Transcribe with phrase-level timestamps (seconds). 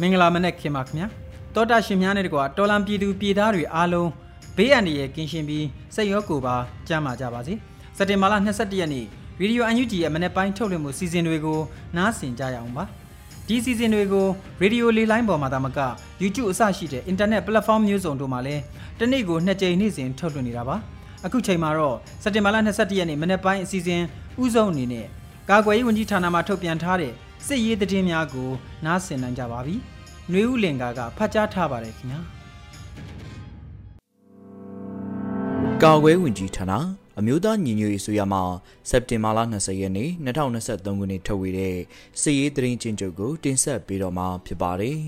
[0.00, 1.06] မင်္ဂလာမနက်ခင်ပါခင်ဗျာ
[1.54, 4.10] တောတာရှင်များနဲ့တကွာတော်လံပြည်သူပြည်သားတွေအားလုံး
[4.56, 6.56] ဘေးအန္တရာယ်ကင်းရှင်းပြီးစိတ်ရောကိုယ်ပါ
[6.88, 7.54] ကျန်းမာကြပါစေ
[7.96, 9.04] စက်တင်ဘာလ22ရက်နေ့
[9.38, 11.60] ဗီဒီယိုအန်ယူဂျီရဲ့မနေ့ပိုင်းထုတ်လွှင့်မှုစီစဉ်တွေကို
[11.96, 12.84] နားဆင်ကြရအောင်ပါ
[13.48, 14.26] ဒီစီစဉ်တွေကို
[14.60, 15.78] ရေဒီယိုလေးလိုင်းပေါ်မှာသာမက
[16.22, 18.62] YouTube အစရှိတဲ့ Internet Platform မျိုးစုံတို့မှာလည်း
[19.00, 20.76] တနေ့ကိုနှစ်ကြိမ်နေ့စဉ်ထုတ်လွှင့်နေတာပါ
[21.24, 24.02] အခုချိန်မှာတော့စက်တင်ဘာလ22ရက်နေ့မနေ့ပိုင်းအစီအစဉ်
[24.42, 25.06] ဥဆုံးအနေနဲ့
[25.50, 27.12] ကာကွယ်ရေးဝန်ကြီးဌာနမှထုတ်ပြန်ထားတဲ့
[27.46, 28.50] စစ်ရေးသတင်းများကို
[28.84, 29.74] နားဆင်နိုင်ကြပါပြီ။
[30.32, 32.20] နှွေဦးလင်ကာကဖတ်ကြားထားပါတယ်ခင်ဗျာ။
[35.82, 36.72] ကာကွယ်ဝင်ကြီးဌာန
[37.18, 38.42] အမျိုးသားညီညွတ်ရေးဆိုရမှာ
[38.90, 41.76] စက်တင်ဘာလ20ရက်နေ့2023ခုနှစ်ထုတ်ဝေတဲ့
[42.20, 44.98] စစ်ရေးသတင်းချင်းချုပ်ကို တင်ဆက်ပေးတော့မှာဖြစ်ပါတယ်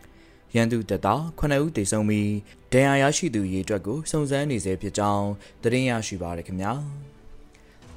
[0.54, 2.30] ။ရန်သူတပ်သား9ဦးတေဆုံးပြီး
[2.72, 5.28] ဒဏ်ရာရရှိသူရေအတွက်ကိုစုံစမ်းနေဆဲဖြစ်ကြောင်း
[5.62, 6.74] သတင်းရရှိပါရခင်ဗျာ။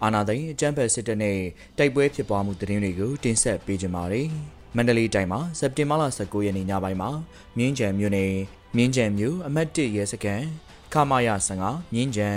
[0.04, 1.38] အာနာသိန်းအကြမ်းဖက်စစ်တပ်နဲ့
[1.78, 4.30] တိုက်ပွဲဖြစ်ပွားမှုသတင်းတွေကိုတင်ဆက်ပေးကြပါမယ်။
[4.76, 7.10] မန္တလေးတိုင်းမှာစက်တင်ဘာလ19ရက်နေ့ညပိုင်းမှာ
[7.58, 8.34] မြင်းကြံမြို့နယ်
[8.76, 10.46] မြင်းကြံမြို့အမှတ်1ရဲစခန်း
[10.94, 12.30] ခမာယ15မြင်းကြံ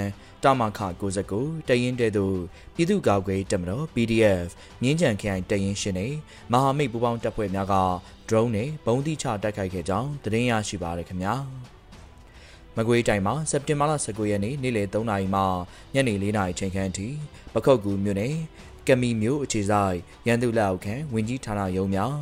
[0.42, 0.80] တာမခ
[1.26, 2.36] 69တရင်တဲတို့
[2.74, 4.48] ပြည်သူ့ကာကွယ်တပ်မတော် PDF
[4.82, 6.12] မြင်းကြံခရိုင်တရင်ရှင်နဲ့
[6.52, 7.74] မဟာမိတ်ပူးပေါင်းတပ်ဖွဲ့များက
[8.28, 11.34] drone နဲ့ဘုံတိချတိုက်ခိုက်ခဲ့ကြောင်းသတင်းရရှိပါရခင်ဗျာ။
[12.82, 15.42] မကွေးတိုင်းမှာစက်တင်ဘာလ19ရက်နေ့နေ့လယ်3နာရီမှ
[15.94, 17.08] ညနေ4နာရီချိန်ခန့်အထိ
[17.54, 18.34] ပခုတ်ကူမြို့နယ်
[18.86, 19.96] ကမီမြို့အခြေဆိုင်
[20.26, 22.14] ရန်သူလက်အောက်ခံဝင်ကြီးဌာနရုံးများ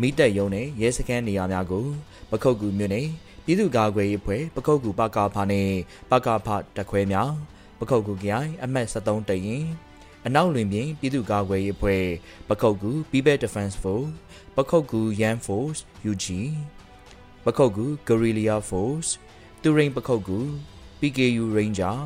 [0.00, 1.86] မိသက်ရုံးနဲ့ရဲစခန်းနေရာများကို
[2.30, 3.08] ပခုတ်ကူမြို့နယ်
[3.44, 5.70] ပြည်သူ့ကာကွယ်ရေးအဖွဲ့ပခုတ်ကူပကဖာနဲ့
[6.10, 7.30] ပကဖတက်ခွဲများ
[7.78, 9.64] ပခုတ်ကူကြိုင်အမှတ်73တရင်
[10.26, 12.04] အနောက်လွင်ပြင်ပြည်သူ့ကာကွယ်ရေးအဖွဲ့
[12.48, 14.12] ပခုတ်ကူ People Defense Force
[14.56, 16.26] ပခုတ်ကူ Yan Force UG
[17.44, 19.10] ပခုတ်ကူ Guerrilla Force
[19.68, 20.38] တူရိန်ပခုတ်ကူ
[21.00, 21.96] PKU Ranger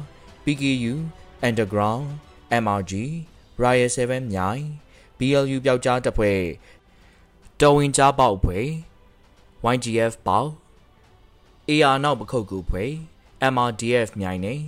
[0.44, 0.94] PKU
[1.47, 2.06] Underground
[2.62, 2.93] MRG
[3.62, 4.65] Riot 7မြိုင်
[5.19, 6.41] BLU ပျောက်ကြားတပ်ဖွဲ့
[7.60, 8.66] တော်ဝင်ကြားပေါက်ဖွဲ့
[9.75, 10.50] YGF ပေါက်
[11.69, 12.91] AR နောက်ပခုတ်ကူဖွဲ့
[13.53, 14.60] MRDF မြိုင်နဲ့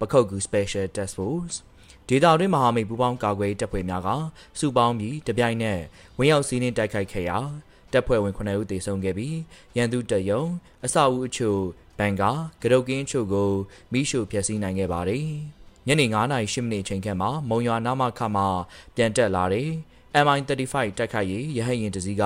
[0.00, 1.56] ပခုတ်ကူ Special Task Force
[2.08, 4.08] ဒေသတွင်းမဟာမိတ်ပူးပေါင်းကာကွယ်တပ်ဖွဲ့များက
[4.58, 5.80] စုပေါင်းပြီးတပြိုင်နက်
[6.18, 7.38] ဝင်ရောက်စီးနင်းတိုက်ခိုက်ခဲ့ရာ
[7.92, 9.36] တပ်ဖွဲ့ဝင်9ဦးသေဆုံးခဲ့ပြီး
[9.76, 10.42] ရန်သူတပ်ယုံ
[10.84, 11.62] အစအဦးအချို့
[12.00, 12.30] ဘန်ကာ
[12.62, 13.50] ကရုတ်ကင်းချို့ကို
[13.92, 15.26] မိရှုဖျက်ဆီးနိုင်ခဲ့ပါတယ်။
[15.86, 18.46] ညနေ9:08မိနစ်ချိန်ခန့်မှာမုံရွာနာမခမှာ
[18.96, 19.68] ပြန်တက်လာတဲ့
[20.24, 22.24] MI35 တိုက်ခိုက်ရေးရဟတ်ယာဉ်တစ်စီးက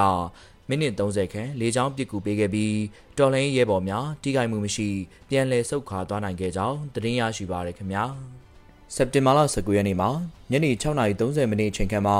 [0.68, 2.76] မိနစ်30ခန့်လေကြောင်းပစ်ကူပေးခဲ့ပြီး
[3.18, 4.88] တော်လိုင်းရဲဘော်များထိခိုက်မှုမရှိ
[5.28, 8.04] ပြန်လည်ဆုတ်ခွာသွားနိုင်ခဲ့ကြောင်းသတင်းရရှိပါရခင်ဗျာ။
[8.94, 10.10] စက်တင်ဘာလ19ရက်နေ့မှာ
[10.50, 12.14] ညနေ6:30မိနစ်အချိန်ခန့်မှ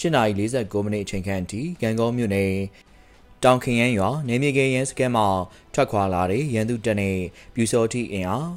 [0.00, 2.52] 8:49မိနစ်အချိန်ခန့်အထိဂံကောမြို့နယ်
[3.44, 5.22] တောင်ခင်ရန်ရွာနေမြေကရန်စကဲမှ
[5.74, 7.16] ထွက်ခွာလာတဲ့ရန်သူတပ်နဲ့
[7.54, 8.48] ပြူစောတိအင်အား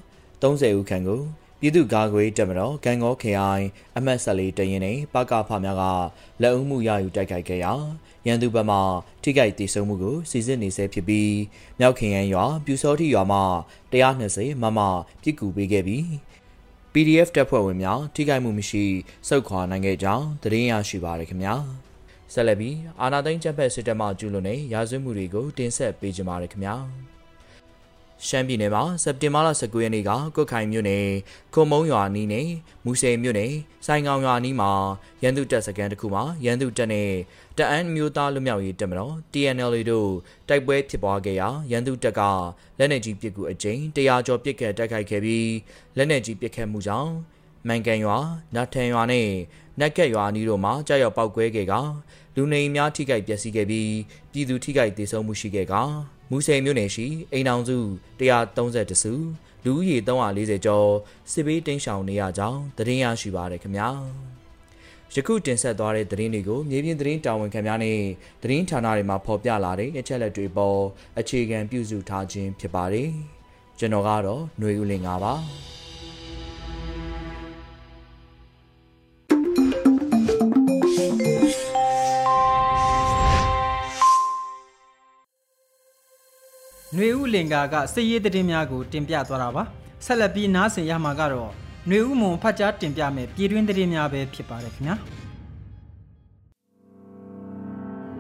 [0.42, 1.22] 30ဦးခန့်ကို
[1.60, 3.66] ပြည်သူ့ကာကွယ်တပ်မတော်ဂန်ကောခရိုင်
[3.98, 5.84] အမှတ်14တရင်နဲ့ပကဖများက
[6.42, 7.74] လက်ဦးမှုရယူတိုက်ခိုက်ခဲ့ရာ
[8.28, 8.78] ရန်သူဘက်မှ
[9.24, 11.34] ထိခိုက်ဒေဆုံးမှုကိုစီစစ်နေဆဲဖြစ်ပြီး
[11.80, 13.40] မြောက်ခင်ရန်ရွာပြူစောတိရွာမှ
[13.92, 14.80] 120မမ
[15.22, 16.06] ပြစ်ကူပေးခဲ့ပြီး
[16.94, 18.86] PDF တပ်ဖွဲ့ဝင်များထိခိုက်မှုမရှိ
[19.28, 21.56] စုခွာနိုင်ခဲ့ကြောင်းသတင်းရရှိပါရခင်ဗျာ။
[22.34, 26.76] ဆက်လက်ပြီးအာနာသိန်းချက်ဖက်စစ်တပ်မှကျူးလွန်တဲ့ရာဇဝတ်မှုတွေကိုတင်ဆက်ပေးကြပါရခင်ဗျာ
[28.28, 31.08] ရှမ်းပြည်နယ်မှာစက်တင်ဘာလ19ရက်နေ့ကကုတ်ခိုင်မြို့နယ်
[31.54, 32.48] ခုံမုံရွာနီးနဲ့
[32.86, 33.52] မူဆယ်မြို့နယ်
[33.86, 34.72] စိုင်ကောင်ရွာနီးမှာ
[35.24, 37.10] ရန်သူတပ်စခန်းတစ်ခုမှာရန်သူတပ်နဲ့
[37.58, 40.10] တအန်းမျိုးသားလူမျိုးရေးတပ်မတော် TNL တို့
[40.50, 42.22] တိုက်ပွဲဖြစ်ပွားခဲ့ရာရန်သူတပ်က
[42.78, 45.52] လက်နက်ကြီးပစ်ကူအကြိမ်100ကျော်ပစ်ခတ်တိုက်ခိုက်ခဲ့ပြီး
[45.98, 47.12] လက်နက်ကြီးပစ်ခတ်မှုကြောင့်
[47.68, 48.18] မန်ကန်ရွာ
[48.56, 49.28] နတ်ထန်ရွာနဲ့
[49.80, 51.74] နက်ကက်ရွာနီးတို့မှာကြောက်ရောက်ပောက်ကွဲခဲ့က
[52.36, 53.92] လူနေများထိခိုက်ပျက်စီးခဲ့ပြီး
[54.32, 55.74] ပြည်သူထိခိုက်ဒေဆုံးမှုရှိခဲ့က
[56.30, 57.78] မူဆယ်မြို့နယ်ရှိအိမ်အောင်စု
[58.20, 59.14] 132စု
[59.66, 60.90] လူဦးရေ340ကျော်
[61.32, 63.90] စစ်ဘေးတိမ်းရှောင်နေရကြောင်းသတင်းရရှိပါရခင်ဗျာ
[65.16, 67.98] ယခုတင်ဆက်သွားတဲ့သတင်းတွေကိုမြေပြင်သတင်းတာဝန်ခံများနဲ့
[68.44, 70.80] သတင်းဌာနတွေမှာဖော်ပြလာတဲ့အချက်လက်တွေပေါ်
[71.20, 73.10] အခြေခံပြုစုထားခြင်းဖြစ်ပါတယ်။
[73.80, 75.34] ကျွန်တော်ကတော့ຫນွေဦးလင်ပါ
[86.95, 89.63] ຫນွေဦးလင်္ကာကစစ်ရေးသတင်းများကိုတင်ပြသွားတာပါ
[90.05, 91.51] ဆက်လက်ပြီးနားဆင်ရမှာကတော့
[91.89, 94.97] ຫນွေဦးမွန်ဖတ်ကြားတင်ပြမယ်ပြည်တွင်းသတင်းများပဲဖြစ်ပါတယ်ခင်ဗျာ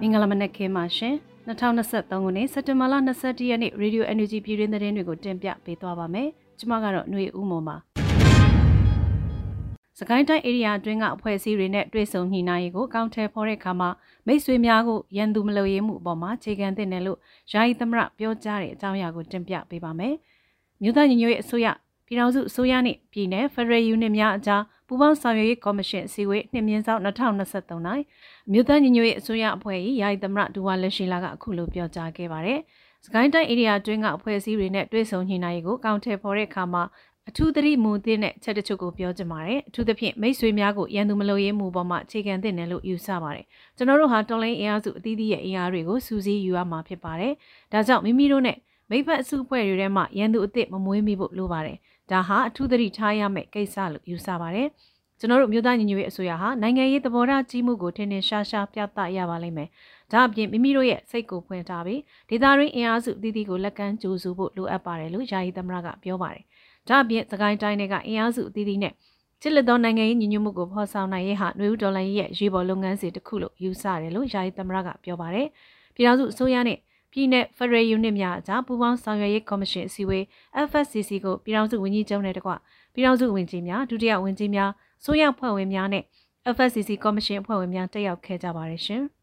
[0.00, 1.14] မင်္ဂလာမနက်ခင်းပါရှင်
[1.46, 7.89] 2023ခုနှစ်စက်တင်ဘာလ21ရက်နေ့ Radio Energy ပြည်တွင်းသတင်းတွေကိုတင်ပြပေးသွားပါမယ်ကျွန်မကတော့ຫນွေဦးမွန်ပါ
[9.99, 13.89] စကိုင်းတိုင်း area အတွင်းကအဖွဲ့အစည်းတွေနဲ့တွေ့ဆုံညှိနှိုင်းရေးကိုကောင်းထဲဖော်တဲ့အခါမှာ
[14.27, 17.19] မိတ်ဆွေများကိုရန်သူမလို့ရေးမှုအပေါ်မှာခြေခံသင့်တယ်လို့
[17.51, 20.13] ယာယီသမရပြောကြားတဲ့အကြောင်းအရာကိုတင်ပြပေးပါမယ်။
[20.81, 21.67] မြို့သားညီညွတ်ရေးအစိုးရ
[22.05, 28.03] ပြည်ထောင်စုအစိုးရနှင့်ပြည်내 ဖက်ဒရယ်ယူနစ်များအကြားပူးပေါင်းဆောင်ရွက်ရေးကော်မရှင်အစည်းအဝေးနှစ်မြင့်ဆောင်2023နိုင်
[28.51, 32.59] မြို့သားညီညွတ်ရေးအစိုးရအဖွဲ့၏ယာယီသမရဒူဝါလက်ရှိလာကအခုလိုပြောကြားခဲ့ပါတယ်။
[33.05, 36.83] စကိုင်းတိုင်းဧရိယာအတွင်းကအဖွဲ့အစည်းတွေနဲ့တွဲဆုံညှိနှိုင်းရေးကိုကောင်းထည်ဖော်တဲ့အခါမှာ
[37.29, 43.45] အထူးသတိမူသင့်တဲ့ချက်တချို့ကိုပြောချင်ပါတယ်အထူးသဖြင့်မိတ်ဆွေများကိုရန်သူမလို့ရေးမှုပေါ်မှာအခြေခံသင့်တယ်လို့ယူဆပါတယ်
[43.77, 47.33] ကျွန်တော်တို့ဟာတော်လိုင်းအင်အားစုအသီးသီးရဲ့အင်အားတွေကိုစူးစီးယူရမှာဖြစ်ပါတယ်
[47.71, 48.57] ဒါကြောင့်မိမိတို့နဲ့
[48.89, 51.77] မိဘအစုအဖွဲ့တွေထဲမှာရန်သူအစ်စ်မမွေးမိဖို့လိုပါတယ်
[52.11, 54.67] ဒါဟာအထူးသတိထားရမယ့်ကိစ္စလို့ယူဆပါတယ်
[55.19, 59.69] ကျွန်တော်တို့မြို့သားညီညွတ်ရေးအစိုးရဟာနိုင်ငံရေးသဘောထားကြီးမှုကိုထင်ထင်ရှားရှားပြသရပါလိမ့်မယ်။
[60.11, 66.43] ဒါအပြင်မိမိတို့ရဲ့စိတ်ကိုဖွင့်ထားပြီးဒေသရင်းအင်အားစုအသီးသီးကိုလက်ကမ်းကြိုးစုဖို့လိုအပ်ပါတယ်လို့ယာယီသမရကပြောပါတယ်။
[66.87, 68.93] ဒါအပြင်သခိုင်းတိုင်းတွေကအင်အားစုအသီးသီးနဲ့
[69.41, 75.47] ချစ်လက်သောနိုင်ငံရေးညီညွတ်မှုကိုဖော်ဆောင်နိုင်ရေးဟာနှွေဦးဒေါ်လာရဲ့ရေပေါ်လုပ်ငန်းစဉ်တစ်ခုလို့ယူဆတယ်လို့ယာယီသမရကပြောပါတယ်။
[75.95, 76.77] ပြည်ထောင်စုအစိုးရနဲ့
[77.11, 80.23] ပြည်내ဖက်ဒရယ်ယူနစ်များအကြားပူးပေါင်းဆောင်ရွက်ရေးကော်မရှင်အစည်းအဝေး
[80.67, 82.51] FSCC ကိုပြည်ထောင်စုဝန်ကြီးချုပ်နဲ့တကွ
[82.93, 84.71] ပြည်ထောင်စုဝန်ကြီးများဒုတိယဝန်ကြီးများ
[85.03, 86.03] ဆိုရဖွဲ့ဝင်များနဲ့
[86.55, 89.03] FSCC ကော်မရှင်အဖွဲ့ဝင်များတက်ရောက်ခဲ့ကြပါတယ်ရှင်။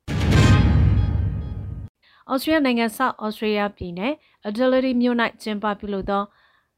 [2.32, 4.12] ဩစတြေးလျနိုင်ငံဆောက်ဩစတြေးလျပြည်နယ်
[4.49, 6.22] Adelaide မြို့၌ကျင်းပပြုလုပ်သော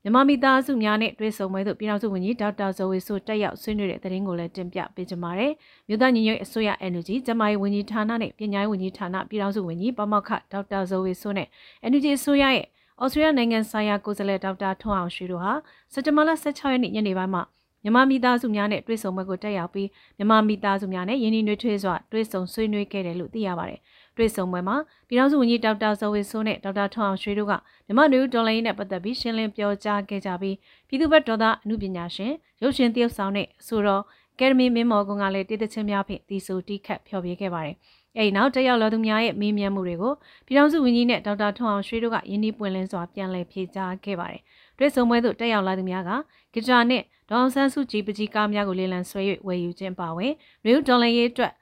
[0.03, 5.53] မြန်မာမိသားစုများနဲ့တွေ့ဆုံပွဲသို့ပြည်ထောင်စုဝန်ကြီးဒေါက်တာဇော်ဝေဆိုတက်ရောက်ဆွေးနွေးတဲ့သတင်းကိုလည်းတင်ပြပေးကြပါမယ်။
[5.89, 11.49] မြို့သားညီညွတ်အစိုးရ NUG ကျမရေးဝန်ကြီးဌာနနဲ့ပညာရေးဝန်ကြီးဌာနပြည်ထောင်စုဝန်ကြီးပမောက္ခဒေါက်တာဇော်ဝေဆိုနဲ့
[11.91, 12.67] NUG အစိုးရရဲ့
[13.03, 15.53] ဩစတြေးလျနိုင်ငံဆိုင်ရာကိုယ်စားလှယ်ဒေါက်တာထွန်းအောင်ရွှေတို့ဟာ
[15.93, 17.43] စက်တဘာလ16ရက်နေ့ညနေပိုင်းမှာ
[17.83, 23.81] မြန်မာမိသားစုများနဲ့တွေ့ဆုံပွဲကိုတက်ရောက်ပြီးမြန်မာမိသားစုများနဲ့ယင်းနှွေးထွေးစွာတွေ့ဆုံဆွေးနွေးခဲ့တယ်လို့သိရပါတယ်။
[24.17, 24.77] တွေ့ဆုံပွဲမှာ
[25.09, 27.53] ပြည်ထောင်စုဝန်ကြီးဒေါက်တာဇော်ဝေဆိုးနဲ့ဒေါက်တာထွန်းအောင်ရွှေတို့က
[27.87, 30.57] မြန်မာနယူးဒေါ်လာရင်းနဲ့ပတ်သက်ပြီးရှင်းလင်းပြောကြားခဲ့ကြပြီး
[30.89, 34.03] ပြည်သူ့ဘက်ဒေါ်သားအမှုပညာရှင်ရုပ်ရှင်သရုပ်ဆောင်နဲ့ဆိုတော့
[34.39, 37.77] ကယ်ဒမီမင်းမော်ကွန်ကလည်းတည်တချင်းများဖြင့်တီဆိုတီးခတ်ဖျော်ဖြေခဲ့ပါတယ်။
[38.17, 40.13] အဲဒီနောက်တက်ရောက်လာသူများရဲ့မေးမြန်းမှုတွေကို
[40.47, 44.43] ပြည်ထောင်စုဝန်ကြီးနဲ့ဒေါက်တာထွန်းအောင်ရွှေတို့ကယင်းနှီးပွင့်လင်းစွာပြန်လည်ဖြေကြားခဲ့ပါတယ်။
[44.79, 46.11] တွေ့ဆုံပွဲသို့တက်ရောက်လာသူများက
[46.53, 50.33] ဂီတာနဲ့ဒေါအောင်ဆန်းစုကြည်ပကြီးကားများကိုလေလံဆွဲ၍ဝယ်ယူခြင်းပါဝင်
[50.65, 51.53] နယူးဒေါ်လာရေးအတွက်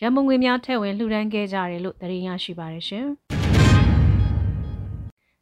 [0.00, 3.06] ရန်မုံငွေများထည့်ဝင်လှူဒန်းခဲ့ကြတယ်လို့သတင်းရရှိပါတယ်ရှင်။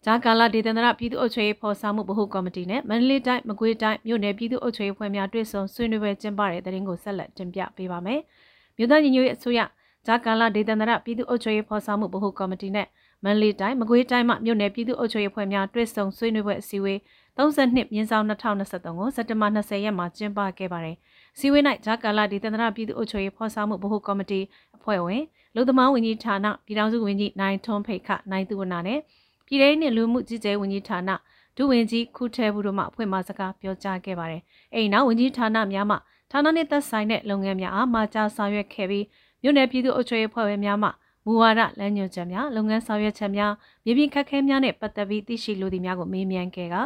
[0.05, 8.21] ဂျာကာလာဒေသန္တရပြည်သူ့အုပ်ချုပ်ရေးဖော်ဆောင်မှုဗဟိုကော်မတီနဲ့မန္တလေးတိုင်းမကွေးတိုင်းမြို့နယ်ပြည်သူ့အုပ်ချုပ်ရေးဖွဲ့များတွေ့ဆုံဆွေးနွေးပွဲကျင်းပတဲ့သတင်းကိုဆက်လက်တင်ပြပေးပါမယ်။
[8.77, 9.61] မြို့သားညီညွတ်ရေးအစိုးရ
[10.07, 12.87] ဂျာကာလာဒေသန္တရပြည်သူ့အုပ်ချုပ်ရေးဖော်ဆောင်မှုဗဟိုကော်မတီနဲ့
[13.25, 16.99] မန္တလေးတိုင်းမကွေးတိုင်းမှမြို့နယ်ပြည်သူ့အုပ်ချုပ်ရေးဖွဲ့များတွေ့ဆုံဆွေးနွေးပွဲအစည်းအဝေး
[17.39, 20.97] 32မြင်းဆောင်2023ကိုစက်တင်ဘာ20ရက်မှာကျင်းပခဲ့ပါတယ်။
[21.39, 24.41] စီဝေး၌ဂျာကာလာဒေသန္တရပြည်သူ့အုပ်ချုပ်ရေးဖော်ဆောင်မှုဗဟိုကော်မတီ
[24.77, 25.23] အဖွဲ့ဝင်
[25.55, 28.99] လူသမားဝန်ကြီးဌာနပြည်ထောင်စုဝန်ကြီးနိုင်ထွန်းဖိတ်ခနိုင်သူဝနာနဲ့
[29.47, 31.11] ပြည်ထောင်နှင့်လူမှုကြီးကြဲဝန်ကြီးဌာန
[31.57, 34.43] ဒုဝန်ကြီးခုထဲဘူးတို့မှအဖွဲ့မှစကားပြောကြားခဲ့ပါတယ်။
[34.75, 35.97] အဲဒီနောက်ဝန်ကြီးဌာနများမှ
[36.31, 39.05] ဌာနနှင့်သက်ဆိုင်တဲ့လုပ်ငန်းများအားမှာကြားဆောင်ရွက်ခဲ့ပြီး
[39.43, 40.89] မြို့နယ်ပြည်သူ့အုပ်ချုပ်ရေးဖွဲ့ဝင်များမှ
[41.27, 43.53] မူဝါဒလမ်းညွှန်ချက်များလုပ်ငန်းဆောင်ရွက်ချက်များ
[43.85, 46.77] မြေပြင်ခက်ခဲများနဲ့ပတ်သက်ပြီးသိရှိလိုသည့်များကိုမေးမြန်းခဲ့က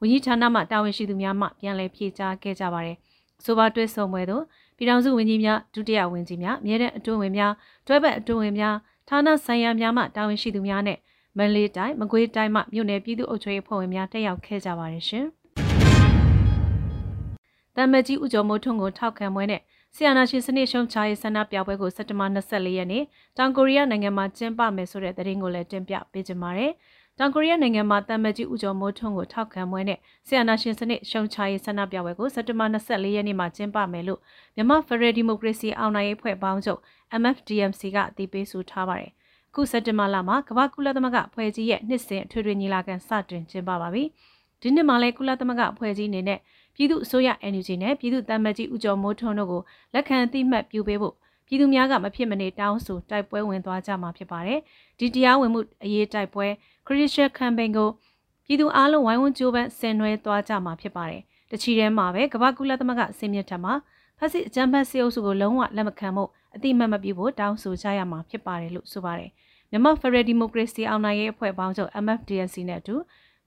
[0.00, 2.96] ဝန်ကြီးဌာနမှတာဝန်ရှိသူများမှပြန်လည်ဖြေကြားခဲ့ကြပါတယ်။
[3.44, 4.42] ဆိုပါတွဲဆုံပွဲသို့
[4.76, 7.52] ပြည်ထောင်စုဝန်ကြီးများဒုတိယဝန်ကြီးများအမြဲတမ်းအတွင်းဝင်များ
[7.86, 8.74] တွဲဘက်အတွင်းဝင်များ
[9.08, 10.98] ဌာနဆိုင်ရာများမှတာဝန်ရှိသူများနဲ့
[11.38, 15.26] မန္တလေးတိုင်းမကွေးတိုင်းမှမြို့နယ်ပြည်သူ့အုပ်ချုပ်ရေးဖွဲ့ဝင်များတက်ရောက်ခဲ့ကြပါတယ်ရှင်။
[17.76, 19.60] တမ္မကြီးဦးကျော်မိုးထွန်းကိုထောက်ခံပွဲနဲ့
[19.96, 23.04] ဆီယနာရှင်စနစ်ရှုံးချရေးဆန္ဒပြပွဲကိုစက်တဘာ24ရက်နေ့
[23.38, 26.72] တောင်ကိုရီးယားနိုင်ငံမှာကျင်းပမယ်ဆိုတဲ့သတင်းကိုလည်းတင်ပြပေးကြပါမယ်။
[27.18, 34.20] တောင်ကိုရီးယားနိုင်ငံမှာတမ္မကြီးဦးကျော်မိုးထွန်းကိုထောက်ခံပွဲနဲ့ဆီယနာရှင်စနစ်ရှုံးချရေးဆန္ဒပြပွဲကိုစက်တဘာ24ရက်နေ့မှာကျင်းပမယ်လို့
[34.56, 36.80] မြန်မာဖက်ဒရယ်ဒီမိုကရေစီအောင်နိုင်ရေးဖွဲ့ပေါင်းချုပ်
[37.20, 39.10] MFDMC ကအတည်ပြုဆိုထားပါတယ်။
[39.54, 44.04] ခုစက်တဘာလမှာကမ္ဘာကုလသမဂ္ဂအဖွဲ့ကြီးရဲ့နှစ်စဉ်အထွေထွေညီလာခံစတင်ကျင်းပပါပြီ။
[44.60, 46.40] ဒီနှစ်မှာလည်းကုလသမဂ္ဂအဖွဲ့ကြီးအနေနဲ့
[46.74, 49.62] ပြည်သူ့အစိုးရ NUG နဲ့ပြည်သူ့တမန်ကြီးဦးကျော်မိုးထွန်းတို့ကို
[49.94, 51.14] လက်ခံသိမှတ်ပြုပေးဖို့
[51.46, 54.60] ပြည်သူများကမဖြစ်မနေတောင်းဆိုတိုက်ပွဲဝင်သွားကြမှာဖြစ်ပါတယ်။
[54.98, 56.46] ဒီတရားဝင်မှုအရေးတိုက်ပွဲ
[56.86, 57.88] Christian Campaign ကို
[58.46, 63.74] ပြည်သူအလုံးဝိုင်းဝန်းကြိုးပမ်းဆင်နွှဲသွားကြမှာဖြစ်ပါတယ်။တချီထဲမှာပဲကမ္ဘာကုလသမဂ္ဂစင်မြင့်ထံမှာ
[64.18, 69.30] ဖက်စစ်အကြမ်းဖက်စစ်အုပ်စုကိုလုံးဝလက်မခံဖို့အတိမတ်မပြုဖို့တောင်းဆိုကြရမှာဖြစ်ပါတယ်လို့ဆိုပါတယ်
[69.70, 72.94] မြန်မာဖရယ်ဒီမိုကရေစီအောင်နိုင်ရေးအဖွဲ့ပေါင်းချုပ် MFDC နဲ့အတူ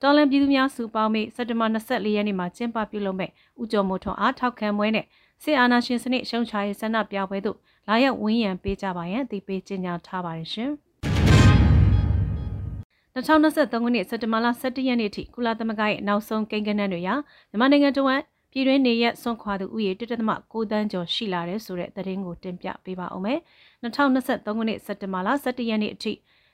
[0.02, 3.30] တော်လန်ပြည်သူများစုပေါင်းမိစက်တဘာ24ရက်နေ့မှာကျင်းပပြုလုပ်မဲ့
[3.62, 5.06] ဥကြုံမိုထွန်အားထောက်ခံပွဲနဲ့
[5.44, 10.72] စစ်အာဏာရှင်စနစ်ရှုံချရေးဆန္ဒပြပွဲတို့လာရောက်ဝန်းရံပေးကြပါရန်အသိပေးကြေညာထားပါတယ်ရှင်။
[13.16, 17.10] 2023ခုနှစ်စက်တင်ဘာလ17ရက်နေ့ထိကုလသမဂ္ဂရဲ့နောက်ဆုံးကိန်းဂဏန်းတွေအရ
[17.50, 23.40] မြန်မာနိုင်ငံတဝန်းပြည်တွင်းနေရက်ဆွန့်ခွာသူဥယေ1.6တန်းကျော်ရှိလာတယ်ဆိုတဲ့သတင်းကိုတင်ပြပေးပါဦးမယ်။
[23.84, 26.14] 2023ခုနှစ်စက်တင်ဘာလ17ရက်နေ့အထိ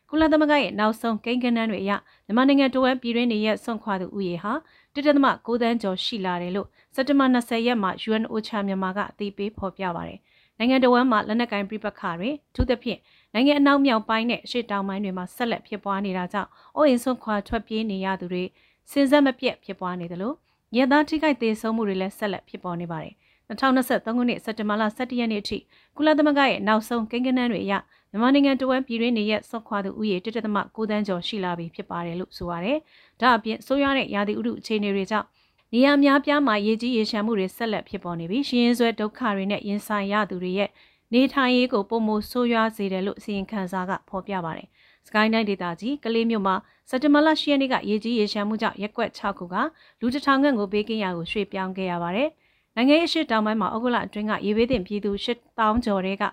[0.10, 1.92] ကုလသမဂ္ဂရဲ့နောက်ဆုံးကိန်းဂဏန်းတွေအရ
[2.26, 4.54] မြန်မာနိုင်ငံတဝန်းပြည်တွင်းနေရက်ဆွန့်ခွာသူဥယေဟာ
[4.96, 10.20] 1.6တန်းကျော်ရှိလာတယ်လို့စက်တင်ဘာ20ရက်မှာ UNOCHA မြန်မာကအသိပေးဖော်ပြပါတယ်။
[10.58, 13.00] နိုင်ငံတော်ဝန်မှလက်နက်ကိုင်ပြပခါတွေထူးသဖြင့်
[13.34, 18.44] နိုင်ငံအနောက်မြောက်ပိုင်းနဲ့ရှေ့တောင်ပိုင်းတွေမှာဆက်လက်ဖြစ်ပွားနေတာကြောင့်အိုးအိမ်ဆွန့်ခွာထွက်ပြေးနေရသူတွေ
[18.92, 20.36] စဉ်ဆက်မပြတ်ဖြစ်ပွားနေတယ်လို့
[20.78, 23.14] ရဲသားထိခိုက်သေးဆုံးမှုတွေလည်းဆက်လက်ဖြစ်ပေါ်နေပါတယ်။
[23.50, 25.58] 2023ခုနှစ်စက်တင်ဘာလ17ရက်နေ့အထိ
[25.98, 27.74] ကုလသမဂ္ဂရဲ့နောက်ဆုံးကိန်းဂဏန်းတွေအရ
[28.14, 32.78] မြန်မာနိုင်ငံတဝန်းပြည်တွင်းနေရက်ဆွတ်ခွာသူဥယေ1.9တန်းကျော်ရှိလာပြီဖြစ်ပါတယ်လို့ဆိုပါတယ်။
[33.22, 35.28] ဒါအပြင်ဆိုးရွားတဲ့ရာသီဥတုအခြေအနေတွေကြောင့်
[35.74, 40.70] နေရာများပြားမှာရေကြီးရေရှမ်းမှုတွေဆက်လက်ဖြစ်ပေါ်နေပြီးရှင်းရင်းဆွဲဒုက္ခတွေနဲ့ရင်ဆိုင်ရသူတွေရဲ့
[41.14, 44.68] နေထိုင်ရေးကိုပုံမိုဆိုးရွားစေတယ်လို့အစီရင်ခံစာကဖော်ပြပါတယ်။
[45.08, 46.56] Sky Night ဒေတာကြီးကလေးမြို့မှာ
[46.90, 49.56] စက်တဘာလ10ရက်နေ့ကရေကြီးရေရှမ်းမှုကြောင့်ရက်ကွက်6ခုက
[50.00, 52.30] လူတစ်ထောင်ခန့်ကိုဘေးကင်းရာကိုရွှေ့ပြောင်းခဲ့ရပါတယ်။
[52.76, 56.24] နိုင်ငံရေးအရှိတောင်ပိုင်းမှာဩဂုတ်လအတွင်းကရေဘေးတင်ပြည်သူ8000ကျော်တွေက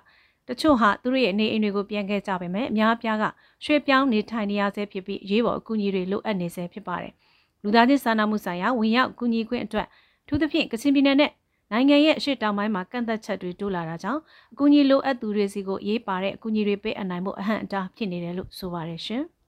[0.50, 3.24] တချို့ဟာသူတို့ရဲ့နေအိမ်တွေကိုပြန်ခဲ့ကြပေမဲ့အများအပြားက
[3.64, 7.12] ရွှေ့ပြောင်းနေထိုင်နေရဆဲဖြစ်ပြီးရေးပေါ်အကူအညီတွေလိုအပ်နေဆဲဖြစ်ပါတယ်။
[7.62, 9.86] လူသားချင်းစာနာမှုဆိုင်ရာဝင်ရောက်ကူညီခွင့်အတွက်
[10.28, 11.30] ထူးသဖြင့်ကချင်ပြည်နယ်နဲ့
[11.72, 14.20] နိုင်ငံရဲ့အရှိတောင်ပိုင်းမှာကန့်သက်ချက်တွေတိုးလာတာကြောင့်
[14.52, 19.24] အကူအညီလိုအပ်သူတွေစီကိုရေးပါတဲ့အကူအညီတွေပေးအပ်နိုင်ဖို့အဟန့်အတားဖြစ်နေတယ်လို့ဆိုပါတယ်ရှင်။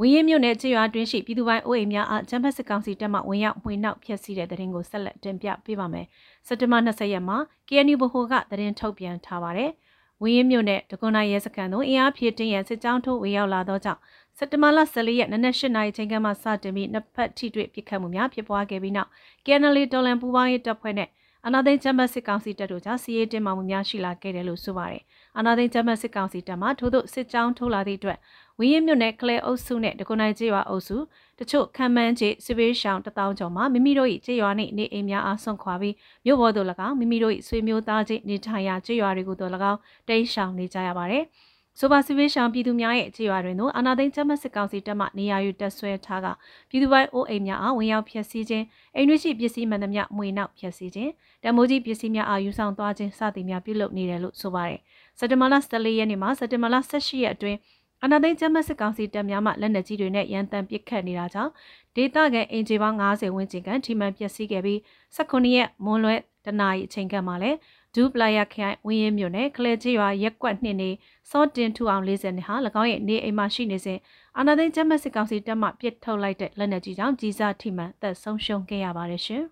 [0.00, 6.06] ဝင်းရမြို့နယ်ကြေးရွာတွင်းရှိပြည်သူပိုင်းအိုးအိမ်များအားချမ်းဖက်စစ်ကောင်စီတပ်မှဝင်ရောက်မှွေနှောက်ဖျက်ဆီးတဲ့တဲ့ရင်ကိုဆက်လက်တင်ပြပေးပါမယ်။
[6.46, 7.36] စက်တင်ဘာ20ရက်မှာ
[7.68, 9.70] KNU ဗဟိုကသတင်းထုတ်ပြန်ထားပါတယ်။
[10.22, 14.00] ဝင်းရမြို့နယ်ဒကွန်နိုင်ရဲစခန်းသို့အင်အားဖြည့်တင်းရန်စစ်ကြောင်းထိုးဝင်ရောက်လာသောကြောင့်
[14.38, 19.10] စက်တဘာလ14ရက်နနက်8နာရီချိန်ကမှစတင်ပြီးနှစ်ဖက်ထိတွေ့ပစ်ခတ်မှုများဖြစ်ပွားခဲ့ပြီးနောက်
[19.46, 21.08] KNL ဒေါ်လန်ပူပေါင်းရေးတပ်ဖွဲ့နဲ့
[21.46, 25.02] အနာသိန်းချမ်းမစစ်ကောင်စီတပ်တို့ကြားစီးရေးတင်မှမှုများရှိလာခဲ့တယ်လို့ဆိုပါတယ်။
[25.38, 28.18] အနာသိန်းချမ်းမစစ်ကောင်စီတပ်မှထို့သို့စစ်ကြောင်းထိုးလာသည့်အတွက်
[28.58, 30.96] ဝင်းရမြို့နယ်ကလဲအုပ်စုနဲ့ဒဂုနိုင်ကျေးရွာအုပ်စု
[31.38, 35.94] တချို့ခံမှန်းချေစစ်ပေးရှောင်းတထောင်ကျော်မှာမိမိတို့၏ကျေးရွာနှင့်နေအိမ်များအားဆွန့်ခွာပြီး
[36.24, 41.24] မြို့ပေါ်သို့၎င်းမိမိတို့၏ဆွေမျိုးသားချင်းနေထိုင်ရာကျေးရွာတွေကိုတို့၎င်းတိမ်းရှောင်နေကြရပါတယ်။
[41.80, 46.26] ဆိုပါစီဗေးရှောင်ပြည်သူများရဲ့အခြေရွာတွင်သို့အာနာသိန်းကျမစစ်ကောင်စီတပ်မှနေရာယူတက်ဆွဲထားက
[46.68, 51.10] ပြည်သူပိုင်းအိုးအိမ်များအားဝင်ရောက်ဖျက်ဆီးခြင်းအိမ်တွင်းရှိပစ္စည်းမှန်သမျှမှွေနောက်ဖျက်ဆီးခြင်း
[51.44, 54.80] တမိုးကြီးပစ္စည်းများအားယူဆောင်သွားခြင်းစသည်များပြုလုပ်နေတယ်လို့ဆိုပါတယ်
[55.18, 57.58] စက်တမလ14ရက်နေ့မှစက်တမလ18ရက်အတွင်း
[58.04, 61.52] အနာသိန်းကျမစစ်ကောင်စီတပ်များမှလက်နက်ကြီးတွေနဲ့ရန်တမ်းပစ်ခတ်နေတာကြောင့်
[61.96, 64.78] ဒေသခံအင်ဂျီပေါင်း90ဝန်းကျင်ကန်ထိမှန်ပျက်စီးခဲ့ပြီး
[65.16, 67.56] 18ရက်မွန်းလွဲတနာရီအချိန်ကမှလည်း
[67.94, 70.90] ဒူပလာယာခိုင်ဝင်းရဲမြို့နယ်ကလဲချရွာရက်ကွက်နှစ်နေ
[71.30, 73.98] စောတင်ထူအောင်40နှစ်ဟာ၎င်းရဲ့နေအိမ်မှာရှိနေစဉ်
[74.36, 79.42] အာနာသိန်းကျမစစ်ကောင်စီတပ်မှပစ်ထုတ်လိုက်တဲ့လက်နက်ကြီးကြောင့်ကြီးစားထိမှန်သက်ဆုံးရှုံးခဲ့ရပါတယ်ရှင်။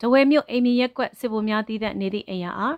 [0.00, 2.76] တဝဲမြို့အိမ်မီရက်ကွက်စစ်ဗိုလ်များတည်တဲ့နေသည့်အိမ်ယာအား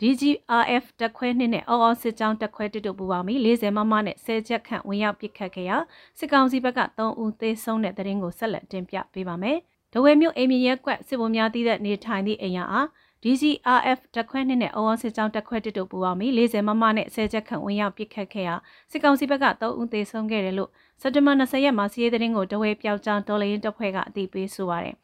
[0.00, 5.76] DGRF တက်ခွဲနှစ်နဲ့အော်အော်စစ်ကြောင်းတက်ခွဲတစ်တို့ပူပေါင်းပြီး40မမနဲ့10ချက်ခန့်ဝင်ရောက်ပစ်ခတ်ခဲ့ရာ
[6.18, 9.58] စစ်ကောင်စီဘက်က3ဦးသေဆုံးတဲ့တဲ့ရင်ကိုဆက်လက်တင်ပြပေးပါမယ်။
[9.92, 12.86] ဒဝဲမြို့အိမ်မြေရက်ကွက်စစ်ဗိုလ်များတည်တဲ့နေထိုင်သည့်အိမ်ယာအား
[13.22, 18.54] DCRF တက်ခွဲနှစ်နဲ့အော်စစ်ကြောင်းတက်ခွဲတစ်တို့ပူးပေါင်းပြီး40မမနဲ့10ချက်ခန့်ဝင်ရောက်ပစ်ခတ်ခဲ့ရာ
[18.90, 20.70] စစ်ကောင်စီဘက်က3ဦးသေဆုံးခဲ့တယ်လို့
[21.02, 24.94] စက်တဘာ20ရက်မှာစီးရဲသတင်းကိုတဝဲပြောက်ကြောင်းဒေါ်လာရင်းတပ်ဖွဲ့ကအသိပေးဆိုပါတယ်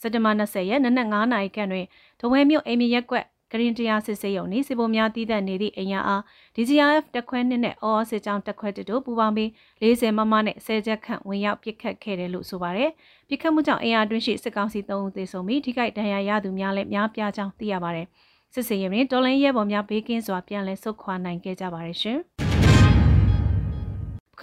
[0.00, 1.86] စက်တဘာ20ရက်နနက်9နာရီခန့်တွင်
[2.20, 6.22] ဒဝဲမြို့အိမ်မြေရက်ကွက် ဂရင်တရားစစ်စေးရုံနှင့်စစ်ဗိုလ်များတည်တဲ့နေသည့်အိမ်ယာအား
[6.54, 9.48] DGRF တက်ခွဲနှစ်နဲ့ OR စစ်ကြောင်းတက်ခွဲတစ်တို့ပူးပေါင်းပြီး
[9.82, 12.90] 40မမနဲ့10ချက်ခန့်ဝင်ရောက်ပစ်ခတ်ခဲ့တယ်လို့ဆိုပါတယ်။
[13.28, 18.06] ပစ်ခတ်မှုကြောင့်အင်အားတွင်းရှိစစ်ကောင်စီ3ဦးသေဆုံးပြီးထိခိုက်ဒဏ်ရာရသူများလည်းများပြားကြောင်းသိရပါတယ်။
[18.54, 22.20] စစ်စေးရင်တွင်တော်လိုင်းရဲဘော်များဘေးကင်းစွာပြန်လည်ဆုတ်ခွာနိုင်ခဲ့ကြပါတယ်ရှင်။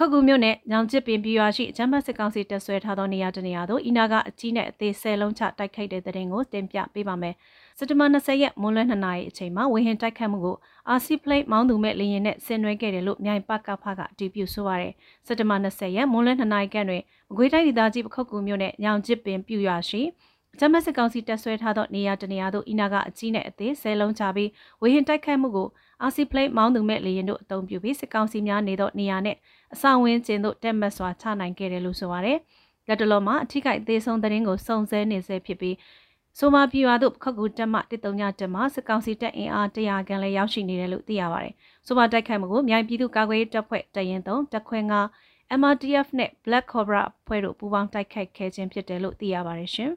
[0.12, 7.34] ခုမြို့နယ်ညောင်ကျစ်ပင်ပြရွာရှိအချမ်းဘတ်စစ်ကောင်စီတပ်ဆွဲထားသောနေရာတနေရာသို့အီနာကအကြီးနဲ့အသေးဆယ်လုံးချတိုက်ခိုက်တဲ့တဲ့ရင်ကိုတင်ပြပေးပါမယ်။
[7.80, 10.56] စက်တဘာ20ရက်မွန်းလွဲ2နာရီအချိန်မှာဝေဟင်တိုက်ခတ်မှုကို
[10.96, 14.92] RC Plate မောင်းသူမဲ့လေရင်နဲ့ဆင်နွှဲခဲ့တယ်လို့မြိုင်ပကဖကအတည်ပြုဆိုပါရယ်။
[15.26, 20.02] စက်တဘာ20ရက်မွန်းလွဲ2နာရီခန့်တွင်မကွေးတိုင်းဒေသကြီးပခုတ်ကူမြို့နယ်ညောင်ကျစ်ပင်ပြရွာရှိ
[20.58, 24.50] ဂျမတ်စစ်ကောင်စီတပ်ဆွဲထားသောနေရာတနေရာသို့အီနာကအကြီးနဲ့အသေးဆယ်လုံးချပြီး
[24.82, 25.68] ဝေဟင်တိုက်ခိုက်မှုကို
[26.08, 29.36] RC Plate မောင်းသူမဲ့လေရင်တို့အုံပြုပြီးစစ်ကောင်စီများနေသောနေရာနဲ့
[29.74, 32.38] အဆောင်ဝင်းကျင်းတို့တက်မတ်စွာချနိုင်ခဲ့တယ်လို့ဆိုပါရယ်။
[32.88, 35.76] လက်တလုံးမှာအထိကိအသေးဆုံးသတင်းကိုစုံစဲနေဆဲဖြစ်ပြီး
[36.40, 41.54] ဆိုမာပြည်ရွာသို့ခက်ကူတက်မှ139တက်မှစစ်ကောင်စီတပ်အင်အား100ခန့်လည်းရောက်ရှိနေတယ်လို့သိရပါတယ်။
[41.86, 44.78] ဆိုမာတိုက်ခိုက်မှုကိုမြိုင်ပြည်သူ့ကာကွယ်ရေးတပ်ဖွဲ့တရင်3တက်ခွဲ
[45.20, 49.90] 9 MRTF နဲ့ Black Cobra ဖွဲ့တို့ပူးပေါင်းတိုက်ခိုက်ခဲ့ခြင်းဖြစ်တယ်လို့သိရပါတယ်ရှင်။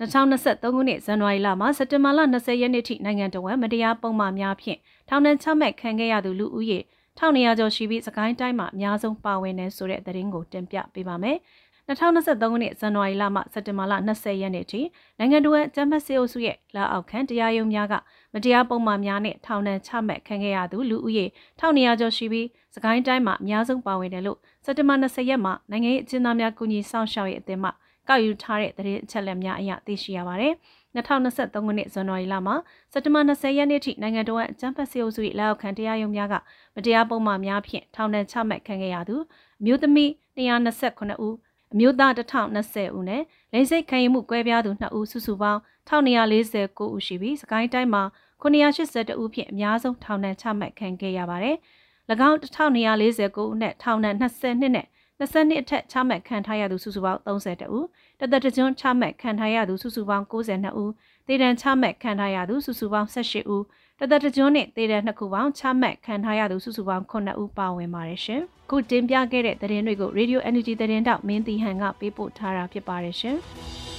[0.00, 6.78] 2023ခုနှစ်ဇန်နဝါရီလမှာစက်တင်ဘာလ20ရက်နေ့ထိနိုင်ငံတော်ဝန်မတရားပုံမှန်များဖြင့်ထောင်ဒဏ်ချမှတ်ခံခဲ့ရသူလူဦးရေ
[7.18, 11.36] 1900ကျော်ရှိပြီးစကိုင်းတိုင်းမှာအများဆုံးပါဝင်နေဆိုတဲ့သတင်းကိုတင်ပြပေးပါမယ်။
[11.88, 14.80] 2023ခုနှစ်ဇန်နဝါရီလမှစက်တင်ဘာလ20ရက်နေ့ထိ
[15.18, 17.94] နိုင်ငံတော်အကြမ်းဖက်စစ်အုပ်စုရဲ့လက်အောက်ခံတရားရုံးများက
[18.34, 21.26] မတရားပုံမှန်များနဲ့ထောင်ဒဏ်ချမှတ်ခံခဲ့ရသူလူဦးရေ
[21.60, 27.70] 1900ကျော်ရှိပြီးစကိုင်းတိုင်းမှာအများဆုံးပါဝင်တယ်လို့စက်တင်ဘာ20ရက်မှာနိုင်ငံရေးအကျဉ်းသားများကူညီဆောင်ရှောက်ရေးအသင်းမှ
[28.08, 30.52] ကောက်ယူထားတဲ့သတင်းအချက်အလက်များအရသိရှိရပါတယ်။
[30.96, 32.54] 2023ခုနှစ်ဇန်နဝါရီလမှာ
[32.92, 36.34] စက်တင်ဘာ20ရက်နေ့ထိနိုင်ငံတော်အကြမ်းဖက်စစ်အုပ်စု၏လက်အောက်ခံတရားရုံးများက
[36.74, 39.16] မတရားပုံမှန်များဖြင့်ထောင်ဒဏ်ချမှတ်ခံခဲ့ရသူ
[39.60, 41.34] အမျိုးသမီး229ဦး
[41.72, 48.02] အမျိုးသား1020ဦးနဲ့လိင်စိတ်ခံယူမှုကွဲပြားသူ2ဦးစုစုပေါင်း1249ဦးရှိပြီးစကိုင်းတိုင်းမှာ
[48.42, 51.56] 982ဦးဖြင့်အများဆုံးထောင်ဒဏ်ချမှတ်ခံခဲ့ရပါတယ်။၎
[52.28, 54.86] င်း1249ဦးနဲ့ထောင်ဒဏ်20နှစ်နဲ့
[55.22, 57.86] 22အထက်ချမှတ်ခံထားရသူစုစုပေါင်း32ဦး
[58.20, 60.90] တသက်တကြွချမှတ်ခံထားရသူစုစုပေါင်း92ဦး
[61.28, 63.62] ဒေတံချမှတ်ခံထားရသူစုစုပေါင်း18ဦး
[63.98, 73.38] တသက်တကြွနဲ့ဒေတံနှစ်ခုပေါင်းချမှတ်ခံထားရသူစုစုပေါင်း9ဦးပါဝင်ပါတယ်ရှင်။ခုတင်ပြခဲ့တဲ့သတင်းတွေကို Radio Energy သတင်းတောက်မင်းတီဟန်ကပေးပို့ထားတာဖြစ်ပါတယ်ရှင်။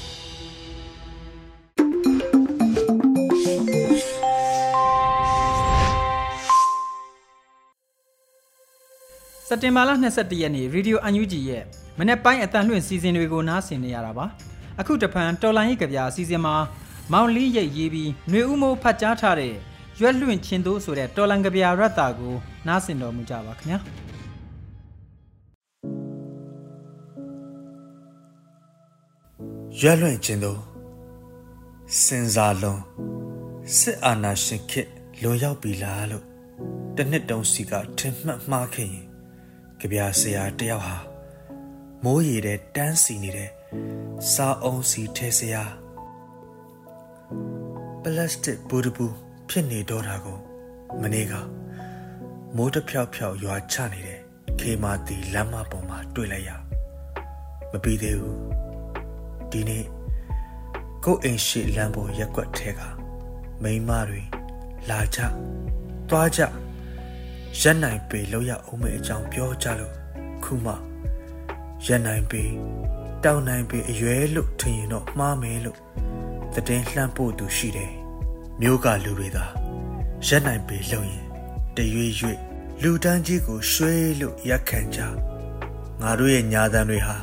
[9.54, 11.64] က်တင်ဘာလ22ရက်နေ့ Radio UNG ရဲ့
[12.00, 14.26] မနေ့ပိုင်းအတန်လွှင့်စီစဉ်တွေကိုနားဆင်နေရတာပါ
[14.80, 16.56] အခုတဖန်တော်လိုင်းရေးကြပြအစီအစဉ်မှာ
[17.14, 19.54] မောင်လင်းရိပ်ရေးပြီးຫນွေဦးမိုးဖတ်ကြားထားတဲ့
[20.00, 22.34] ရွက်လွင့်ချင်းတို့ဆိုတဲ့တော်လန်ကြပြရတ္တာကို
[22.68, 23.80] နားဆင်တော်မူကြပါခင်ဗျာ
[29.80, 30.60] ရွက်လွင့်ခြင်းတို့
[32.04, 32.82] စင်စားလုံး
[33.78, 34.90] စစ်အာဏာရှင်ခေတ်
[35.22, 36.26] လွန်ရောက်ပြီလားလို့
[36.96, 39.13] တနှစ်တုံးစီကထင်မှတ်မှားခဲ့ရင်
[39.86, 40.98] ကြပြဆရာတယောက်ဟာ
[42.04, 43.50] မိုးရီတဲ့တန်းစီနေတဲ့
[44.34, 45.64] စားအောင်စီထဲဆရာ
[48.02, 49.06] ပလတ်စတစ်ဘူဒဘူ
[49.50, 50.40] ဖြစ်နေတော့တာကို
[51.02, 51.34] မနေ့က
[52.56, 54.20] မိုးတစ်ဖြောက်ဖြောက်ရွာချနေတဲ့
[54.60, 56.52] ခေမာတီလမ်းမပေါ်မှာတွေ့လိုက်ရ
[57.72, 58.40] မပြီးသေးဘူး
[59.52, 59.86] ဒီနေ့
[61.06, 62.82] ကိုယ်အိမ်ရှိလမ်းပေါ်ရက်ွက်ထဲက
[63.64, 64.22] မိန်းမတွေ
[64.90, 65.20] လာကြ
[66.10, 66.63] သွားကြ
[67.60, 69.94] ရက်နိုင်ပေလောက်ရအောင်မဲ့အကြောင်းပြောကြလို့
[70.44, 70.74] ခုမှ
[71.86, 72.44] ရက်နိုင်ပေ
[73.24, 75.78] တောင်းနိုင်ပေအရွယ်လို့ထင်ရင်တော့မှားမယ်လို့
[76.54, 77.92] တည်င်းလှမ်းပို့သူရှိတယ်
[78.62, 79.46] မျိုးကလူတွေသာ
[80.28, 81.26] ရက်နိုင်ပေလုံရင်
[81.78, 82.38] တရွေ့ရွေ့
[82.82, 85.00] လူတန်းကြီးကိုရွှေလို့ရက်ခံကြ
[86.02, 87.18] ငါတို့ရဲ့ညာတန်းတွေဟာ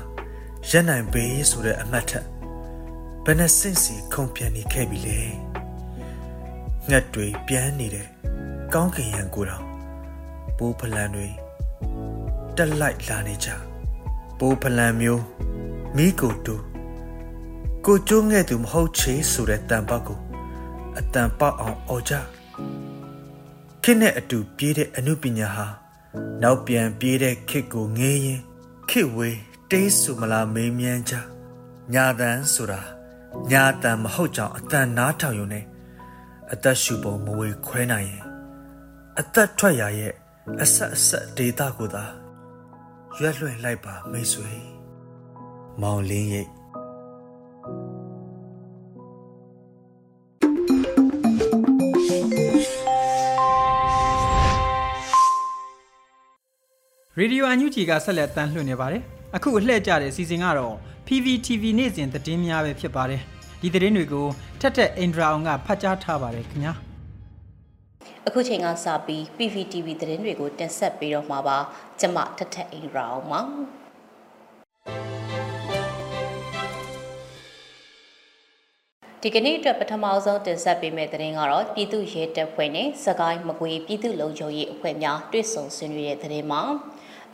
[0.70, 2.26] ရက်နိုင်ပေဆိုတဲ့အမှတ်ထက်
[3.24, 5.18] ဘယ်နဲ့စင့်စီခုန်ပြန်နေခဲ့ပြီလဲ
[6.88, 8.08] ငှက်တွေပြန်နေတဲ့
[8.74, 9.69] ကောင်းကင်ရန်ကိုတော့
[10.58, 11.28] ပိုးဖလန်တွေ
[12.56, 13.48] တက်လိုက်လာနေကြ
[14.38, 15.22] ပိုးဖလန်မျိုး
[15.96, 16.54] မိကိုတူ
[17.84, 20.18] ကိုကျိုးငဲ့သူမဟုတ်ချေဆိုတဲ့တန်ပတ်ကို
[20.98, 22.14] အတန်ပေါက်အောင်អော်ကြ
[23.82, 25.66] ခစ်နဲ့အတူပြေးတဲ့အမှုပညာဟာ
[26.42, 28.40] နောက်ပြန်ပြေးတဲ့ခစ်ကိုငေးရင်
[28.90, 29.38] ခစ်ဝေး
[29.70, 31.14] တေးဆူမလားမေးမြန်းကြ
[31.94, 32.80] ညာတန်ဆိုတာ
[33.50, 35.64] ညာတန်မဟုတ်ကြောင်အတန်နားထောင်ရုံနဲ့
[36.52, 38.24] အသက်ရှူပုံမဝေခွဲနိုင်ရင်
[39.18, 40.14] အသက်ထွက်ရရဲ့
[40.58, 42.04] အဆက်အဆက်ဒေတာကိုသာ
[43.18, 44.52] ရွက်လွှင့်လိုက်ပါမိတ်ဆွေ
[45.80, 46.50] မောင်လင်းရိပ်
[57.18, 59.02] ရေဒီယိုအန်ယူဂျီကဆက်လက်တမ်းလွှင့်နေပါတယ်
[59.36, 60.74] အခုအလှည့်ကြတဲ့အစီအစဉ်ကတော့
[61.06, 63.22] PVTV နေ့စဉ်သတင်းများပဲဖြစ်ပါတယ်
[63.60, 64.26] ဒီသတင်းတွေကို
[64.60, 66.89] ထက်ထက်အင်ဒရာအောင်ကဖတ်ကြားထားပါတယ်ခင်ဗျာ
[68.28, 71.58] အခုချိန်ကစပြီး PVTV သတင်းတွေကိုတင်ဆက်ပေးတော့မှာပါ
[72.00, 73.40] ကျမထက်ထက်အင်ဒရာအောင်ပါ
[79.22, 86.62] ဒီကနေ့အတွက်ပထမဆုံးတင်ဆက်ပေးမယ့်သတင်းကတော့ပြည်သူ့ရဲတပ်ဖွဲ့နဲ့စကိုင်းမကွေပြည်သူ့လုံခြုံရေးအဖွဲ့များတွေ့ဆုံဆွေးနွေးတဲ့သတင်းမှာ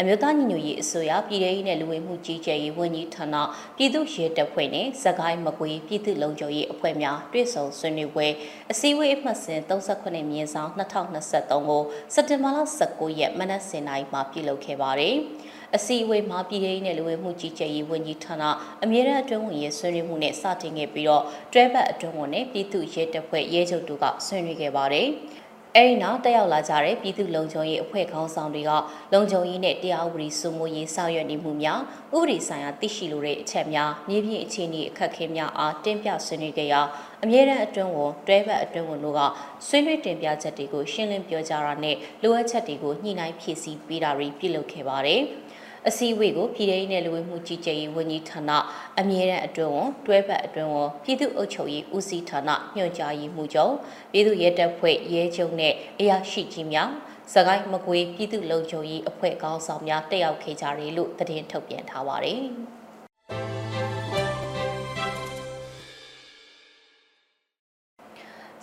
[0.01, 3.37] အမျိုးသားညီညွတ်ရေးအစိုးရပြည်ထောင်စုနဲ့လူဝင်မှုကြီးကြပ်ရေးဝန်ကြီးဌာန
[3.77, 8.27] ပြည်သူ့ရဲတပ်ဖွဲ့နဲ့စကိုင်းမကွေပြည်သူ့လုံခြုံရေးအဖွဲ့များတွဲဆုံဆွေးနွေးပွဲ
[8.71, 11.83] အစည်းအဝေးအမှတ်စဉ်38မြင်းဆောင်2023ကို
[12.15, 12.59] စက်တင်ဘာလ
[12.91, 15.15] 19ရက်မနက်7:00နာရီမှာပြုလုပ်ခဲ့ပါတယ်။
[15.77, 18.43] အစည်းအဝေးမှာပြည်ထောင်စုနဲ့လူဝင်မှုကြီးကြပ်ရေးဝန်ကြီးဌာန
[18.85, 25.09] အမြဲတမ်းအတွင်းဝင်ရေးဆွေးနွေးမှုနဲ့စတင်ခဲ့ပြီးတော့တွဲဘက်အတွင်းဝင်နဲ့ပြည်သူ့ရဲတပ်ဖွဲ့ရဲချုပ်တို့ကဆွေးနွေးခဲ့ပါတယ်။
[25.79, 28.71] အဲဒီနောက်တက်ရောက်လာကြတဲ့ပြည်သူ့လုံခြုံရေးအဖွဲ့ခေါင်းဆောင်တွေက
[29.13, 31.81] လုံခြုံရေးနဲ့တရားဥပဒေစိုးမိုးရေးဆောင်ရွက်နေမှုများ
[32.17, 36.81] ဥပဒေဆိုင်ရာသိရှိလိုတဲ့အချက်များမြေပြင်အခြေအနေအခက်အခဲများအားတင်ပြဆွေးနွေးကြရာ
[37.25, 39.21] အမြဲတမ်းအတွင်းဝန်တွဲဘက်အတွင်းဝန်တို့က
[39.67, 45.23] ဆွေးနွေးတင်ပြချက်တွေကိုရှင်းလင်းပြောကြားတာနဲ့လိုအပ်ချက်တွေကိုညှိနှိုင်းဖြည့်ဆည်းပေးတာတွေပြုလုပ်ခဲ့ပါတယ်။
[45.89, 48.51] အအစည်းအဝေးကိုပြည်ထောင်စုလူဝင်မှုကြီးကြပ်ရေးဝန်ကြီးဌာန
[49.01, 53.75] အမြဲတမ်းအတွင်းဝန်တွဲဖက်အတွင်းဝန်ပြည်သူ့အုပ်ချုပ်ရေးဦးစီးဌာနညွှန်ကြားရေးမှူးချုပ်
[54.13, 56.91] ပြည်သူ့ရဲတပ်ဖွဲ့ရဲချုပ်နဲ့အရာရှိကြီးများ
[57.35, 62.43] စကိုင်းမကွေးပြည်သူ့လုံခြုံရေးအဖွဲ့ခေါင်းဆောင်များတက်ရောက်ခဲ့ကြတယ်လို့သတင်းထုတ်ပြန်ထားပါတယ်။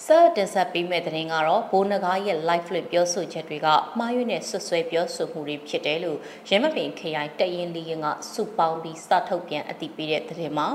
[0.08, 6.18] ဆာတင်ဆက်ပေးမဲ့တဲ့ရင်ကတော့ဘိုးနဂါရဲ့ live လွှင့်ပြောဆိုချက်တွေကမှားယွင်းတဲ့ဆွဆွဲပြောဆိုမှုတွေဖြစ်တယ်လို့
[6.50, 10.68] ရမပင်ခရိုင်တရင်လီရင်ကစုပေါင်းပြီးစထုတ်ပြန်အသိပေးတဲ့တဲ့မှာ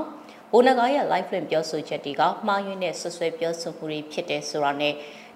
[0.51, 4.93] ဘိုးနဂါရဲ့ live လွှင့်ပြောဆိုချက်တွေကမှားယွင်းတဲ့ဆွဆွဲပြောဆိုမှုတွေဖြစ်တယ်ဆိုတာနဲ့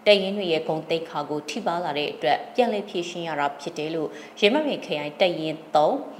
[0.07, 4.09] တရင်တွေရဲ့ဂုံတိတ်ခါကိုထိပါလာတဲ့အတွက်ပြန်လည်ဖြည့်ရှင်းရတာဖြစ်တယ်လို့
[4.41, 5.77] ရမပင်ခရိုင်တရင်3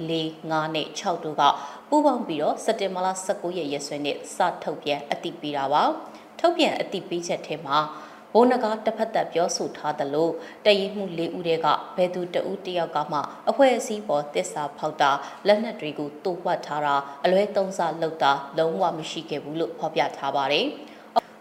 [0.08, 1.42] 4 5နဲ့6တို့က
[1.88, 5.84] ပူးပေါင်းပြီးတော့စက်တင်ဘာလ19ရက်ရက်စွဲနဲ့စထုတ်ပြန်အသိပေးတာပါ။
[6.46, 7.78] ထုတ်ပြန်အသိပေးချက်ထဲမှာ
[8.32, 10.28] ဘိုးနဂါတစ်ဖက်သက်ပြောဆိုထားသလို
[10.64, 13.18] တည်ရမှု၄ဦးတဲကဘယ်သူတဦးတယောက်ကမှ
[13.50, 15.10] အဖွဲ့အစည်းပေါ်တစ္ဆာဖောက်တာ
[15.46, 20.66] လက်နက်တွေကိုတူဝတ်ထားတာအလွဲသုံးစားလုပ်တာလုံးဝမရှိခဲ့ဘူးလို့ဖော်ပြထားပါတယ်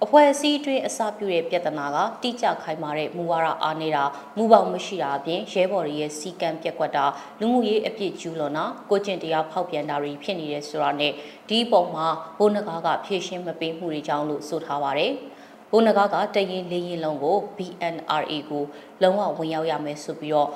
[0.03, 4.03] အဖွဲ့အစည်းအတွင်းအစပြုတဲ့ပြဿနာကတိကျခိုင်မာတဲ့မူဝါဒအားနေတာ
[4.37, 7.05] မူပေါင်းမရှိတာအပြင်ရဲဘော်တွေရဲ့စီကံပြက်ကွက်တာ
[7.39, 11.11] လူမှုရေးအပြစ်ကျူးလွန်တာကိုကျင့်တရားဖောက်ပြန်တာတွေဖြစ်နေတယ်ဆိုတာနဲ့
[11.49, 15.11] ဒီပုံမှာဘိုးနဂါကဖြည့်ရှင်းမပေးမှုတွေကြောင့်လို့ဆိုထားပါတယ်။
[15.71, 18.63] ဘိုးနဂါကတရင်လေးရင်လုံးကို BNRA ကို
[19.01, 20.49] လုံးဝဝင်ရောက်ရမယ်ဆိုပြီးတော့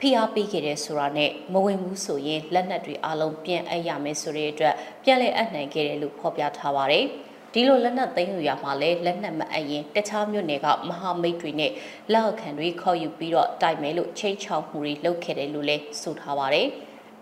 [0.00, 7.06] ဖိအားပေးခဲ့တဲ့ဆိုတာနဲ့မဝင်ဘူးဆိုရင်လက်နက်တွေအလုံးပြန်အပ်ရမယ်ဆိုတဲ့အတွက်ပြန်လည်အပ်နိုင်ခဲ့တယ်လို့ဖော်ပြထားပါတယ်။
[7.58, 11.72] ဒီလိုလက်နက်သိမ်းယူရမှာလဲလက်နက်မအပ်ရင်တခြားမြို့နယ်ကမဟာမိတ်တွေနဲ့
[12.12, 16.66] လက်အခန့်တွေခေါ်ယူပြီးတော့တိုက်မယ်လို့ချိန်ချောက်မှုတွေလုပ်ခဲ့တယ်လို့လဲဆိုထားပါတယ်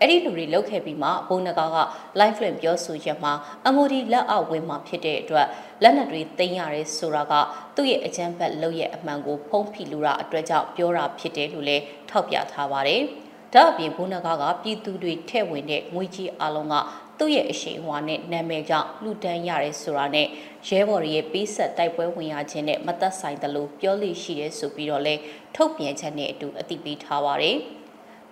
[0.01, 1.77] အဲ့ဒီလူတွေလောက်ခဲ့ပြီးမှဘုံနဂါက
[2.19, 3.33] live link ပြောဆိုချက်မှာ
[3.73, 5.47] MOD လက်အောက်ဝင်မှာဖြစ်တဲ့အတွက်
[5.83, 7.33] လက်နက်တွေသိမ်းရတယ်ဆိုတာက
[7.75, 13.01] သူ့ရဲ့အကြမ်းဖက်လုပ်ရဲ့အမှန်ကိုဖုံးဖိလူတာအတွက်ကြောင့်ပြောတာဖြစ်တယ်လို့လည်းထောက်ပြထားပါတယ်။
[13.53, 16.75] ဒါအပြင်ဘုံနဂါကပြည်သူတွေထဲ့ဝင်တဲ့ငွေကြီးအလုံးက
[17.19, 20.27] သူ့ရဲ့အရှိန်အဝါနဲ့နာမည်ကြောင့်လူတန်းရတယ်ဆိုတာနဲ့
[20.67, 25.15] ရဲဘော်ရဲ့ပေးဆက်တိုက်ပွဲဝင်ရခြင်းနဲ့မသက်ဆိုင်သလိုပြောလို့ရှိရဲဆိုပြီးတော့လဲ
[25.55, 27.57] ထုတ်ပြန်ချက်နဲ့အတူအသိပေးထားပါတယ်။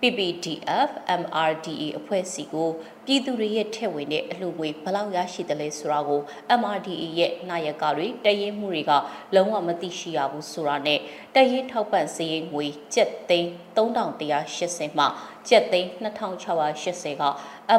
[0.04, 0.90] PPDF
[1.22, 2.70] MRDA အဖွဲ့စီကို
[3.04, 6.20] ပြည်သူတွေရဲ့ထည့်ဝင်တဲ့အလှူငွေဘလောက်ရရှိတယ်လဲဆိုတာကို
[6.60, 8.92] MRDA ရဲ့နာယကတွေတရင်မှုတွေက
[9.34, 11.00] လုံးဝမသိရှိရဘူးဆိုတာနဲ့
[11.34, 15.06] တရင်ထောက်ပံ့စည်းငွေကျပ်သိန်း3180မှ
[15.48, 17.24] ကျပ်သိန်း2680က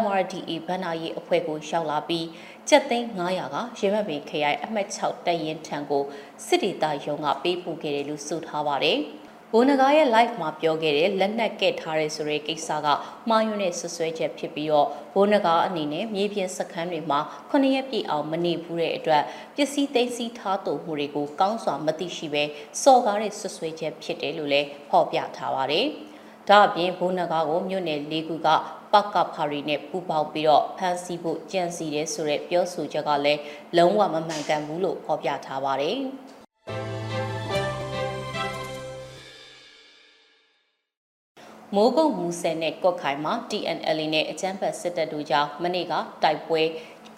[0.01, 2.27] MRDA ဘဏ္ဍာရေးအဖွဲ့ကိုရောက်လာပြီး
[2.69, 6.03] ကျပ်သိန်း900ကရေမပင်ခရိုင်အမှတ်6တရင်ထံကို
[6.45, 8.99] စစ်ဒေသရုံးကပေးပို့ခဲ့တယ်လို့ဆိုထားပါတယ်။
[9.57, 12.87] ဘိုနဂါရဲ့ live မှာပြောခဲ့တဲ့လက်နက်ကဲ့ထားရဲဆိုတဲ့ကိစ္စက
[13.29, 19.23] မှားယွင်းတဲ့ဆွဆွဲချက်ဖြစ်ပြီးတော့ဘိုနဂါအနေနဲ့မြေပြင်စခန်းတွေမှာခုနှစ်ရက်ပြည့်အောင်မနေဘူးတဲ့အတွက်
[19.55, 22.43] ပစ္စည်းသိမ်းဆည်းထားတူမှုတွေကိုကောင်းစွာမသိရှိပဲ
[22.83, 25.85] စော်ကားတဲ့ဆွဆွဲချက်ဖြစ်တယ်လို့လည်းဖော်ပြထားပါတယ်။
[26.49, 28.47] ဒါအပြင်ဘိုနဂါကိုမြို့နယ်၄ခုက
[28.93, 33.41] ပကဖာရီနဲ့ပူပေါင်းပြီးတော့ဖမ်းဆီးဖို့ကြံစီတယ်ဆိုတဲ့ပြောဆိုချက်ကလည်း
[33.77, 35.99] လုံးဝမမှန်ကန်ဘူးလို့ဖော်ပြထားပါတယ်။
[41.73, 46.61] မိုးကုတ်မူဆယ်နဲ့ကော့ခိုင်မှာ TNL နဲ့အကြမ်းဖက်စစ်တပ်တို့ကြားမနေ့ကတိုက်ပွဲ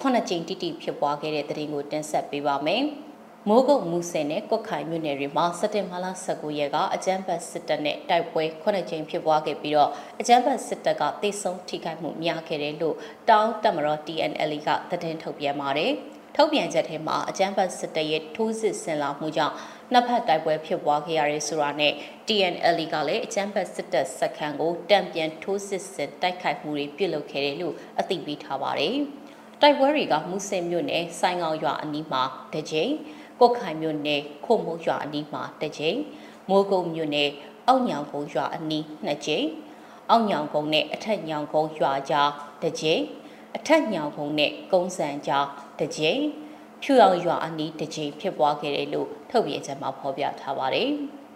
[0.01, 2.83] ခုနှစ်ကြိမ်တိတိဖြစ်ပွားခဲ့တဲ့တဲ့တင်ကိုတင်ဆက်ပေးပါမယ်။
[3.47, 12.95] မိုးကုတ်မူဆယ်နဲ့ကော့ခိုင်မြို့နယ်တွေမှာစက်တင်ဘာလ19ရက်ကအကြမ်းဖက်စစ်တပ်နဲ့တိုက်ပွဲခုနှစ်ကြိမ်ဖြစ်ပွားခဲ့ပြီးတော့အကြမ်းဖက်စစ်တပ်ကတိတ်ဆုံးထိခိုက်မှုများခဲ့တယ်လို့
[13.29, 15.93] တောင်းတမတော် TNL ကသတင်းထုတ်ပြန်ပါတယ်။
[16.35, 19.55] ထုတ်ပြန်ချက်ထဲမှာအကြမ်းဖက်စစ်တပ်ရဲ့ထိုးစစ်ဆင်လာမှုကြောင့်
[19.93, 21.93] နှစ်ဖက်တိုက်ပွဲဖြစ်ပွားခဲ့ရတဲ့ဆိုတာနဲ့
[22.27, 28.97] TNL ကလည်းအကြမ်းဖက်စစ်တပ်စခန်းကိုတံပြန်ထိုးစစ်ဆင်တိုက်ခိုက်မှုတွေပြုလုပ်ခဲ့တယ်လို့အသိပေးထားပါတယ်။
[29.61, 32.23] တိုက်ပွဲတွေကမူဆင်မြို့နယ်စိုင်းကောင်ရွာအနီးမှာ
[32.53, 32.91] တစ်ကြိမ်
[33.39, 35.99] ကိုခိုင်မြို့နယ်ခိုမိုးရွာအနီးမှာတစ်ကြိမ်
[36.49, 37.29] မိုးကုတ်မြို့နယ်
[37.67, 39.47] အောက်ညောင်ကုန်းရွာအနီးနှစ်ကြိမ်
[40.09, 42.29] အောက်ညောင်ကုန်းနဲ့အထက်ညောင်ကုန်းရွာကြား
[42.61, 43.01] တစ်ကြိမ်
[43.57, 45.45] အထက်ညောင်ကုန်းနဲ့ကုန်းစံကြား
[45.79, 46.21] တစ်ကြိမ်
[46.81, 50.91] ဖြူအောင်ရွာအနီးတစ်ကြိမ်ဖြစ်ပွားခဲ့တယ်လို့ထုတ်ပြန်ချက်မှာဖော်ပြထားပါတယ်။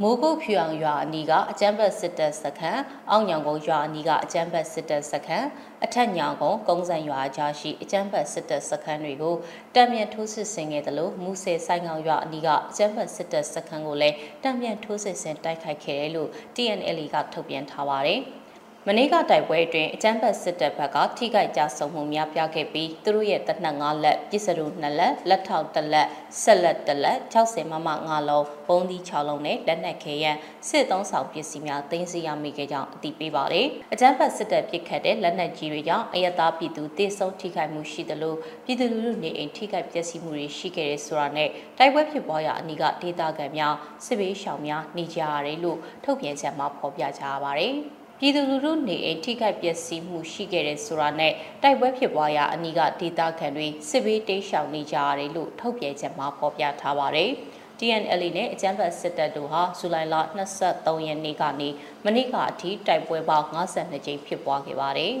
[0.00, 5.46] မိုးကုတ်ဖြူအောင်ရွာအနီးကအကျန်းဘတ်စစ်တပ်စခန်းအောက်ညောင်ကုန်းရွာအနီးကအကျန်းဘတ်စစ်တပ်စခန်း
[5.84, 9.34] အထက်ညောင်ကုန်းကုန်းစံရွာကြားရှိအကျန်းဘတ်စစ်တပ်စခန်းတွေကို
[9.74, 18.22] တံမြန်ထိုးစစ်ဆင်ခဲ့တယ်လို့မူဆယ်ဆိုင်ကောင်ရွာအနီးကအကျန်းဘတ်စစ်တပ်စခန်းကိုလည်းတံမြန်ထိုးစစ်ဆင်တိုက်ခိုက်ခဲ့တယ်လို့ TNL ကထုတ်ပြန်ထားပါတယ်။
[18.88, 26.08] မနေ့ကတိုက်ပွဲအတွင်းအကြမ်းဖက်စစ်တပ်ဘက်ကထိခိုက်ကြဆုံးမှုများပြခဲ့ပြီးသူတို့ရဲ့တပ်နှက်၅လက်ပစ္စရု2လက်လက်ထောက်1လက်
[26.42, 30.30] ဆက်လက်1လက်60မမ5လုံးပုံးသီး6လုံးနဲ့လက်နက်ခဲယံ
[30.68, 43.74] စစ်သုံးဆောင်ပစ္စည်းများသိမ်းဆည်းရမိခဲ့ကြောင်းအသိပေးပါတယ်။အကြမ်းဖက်စစ်တပ်ပစ်ခတ်တဲ့လက်နက်ကြီးတွေကြောင့်အယက်သားပြည်သူတေဆုံးထိခိုက်မှုရှိသလိုပြည်သူလူထုနေအိမ်ထိခိုက်ပျက်စီးမှုတွေရှိခဲ့တဲ့ဆိုတာနဲ့တိုက်ပွဲဖြစ်ပွားရာအနီးကဒေသခံများ
[44.06, 47.76] စစ်ဘေးရှောင်များနေကြရတယ်လို့ထုတ်ပြန်ချက်မှာဖော်ပြကြရပါတယ်။
[48.24, 51.32] ပြည်သူလူထုနေအိမ်ထိခိုက်ပျက်စီးမှုရှိခဲ့တဲ့ဆိုတာနဲ့
[51.62, 57.30] တိုက်ပွဲဖြစ်ပွားရာအနီးကဒေသခံတွေစစ်ဘေးတိမ်းရှောင်နေကြရတယ်လို့ထုတ်ပြန်ချက်မှာဖော်ပြထားပါတယ်။
[57.78, 60.14] TNL နဲ့အကြမ်းဖက်စစ်တပ်တို့ဟာဇူလိုင်လ
[60.58, 61.68] 23ရက်နေ့ကနေ
[62.04, 65.12] မနေ့ကအထိတိုက်ပွဲပေါင်း52ကြိမ်ဖြစ်ပွားခဲ့ပါတယ်။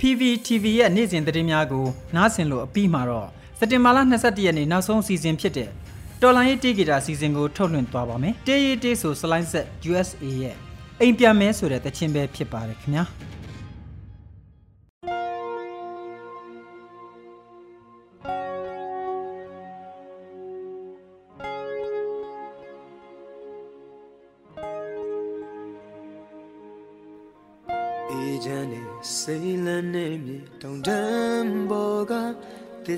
[0.00, 3.28] PVTV ရဲ့နေ့စဉ်သတင်းများကိုနားဆင်လို့အပြီးမှာတော့
[3.60, 5.68] စက်တင်ဘာလ22ရက်နေ့နောက်ဆုံးစီစဉ်ဖြစ်တဲ့
[6.22, 10.56] တော်လိုင်းရေးတေးဂီတာစီစဉ်ကိုထုတ်လွှင့်သွားပါမယ်။တေးရေးတေးဆိုစလိုင်းဆက် USA ရဲ့
[11.00, 13.04] အိမ်ပြန်မဲဆိုတဲ့တခြင်းပဲဖြစ်ပါတယ်ခင်ဗျာ။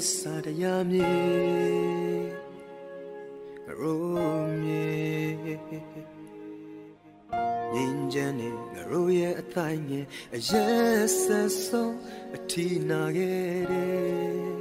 [0.01, 1.13] စ္စာတရားမြေ
[3.79, 4.85] ရိုးမြေ
[7.75, 8.57] ငင်းချမ်းနဲ့င
[8.91, 11.95] ရိုးရဲ့အတိုင်းငယ်အရက်ဆက်ဆုံး
[12.37, 14.61] အထီနာခဲ့တယ်